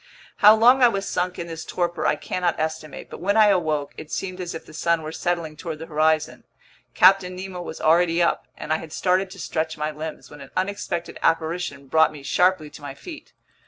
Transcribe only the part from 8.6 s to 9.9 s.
I had started to stretch